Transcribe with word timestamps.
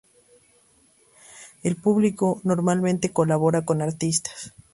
El 1.61 1.75
público 1.75 2.41
normalmente 2.43 3.13
colabora 3.13 3.65
con 3.65 3.77
los 3.77 3.87
artistas. 3.93 4.51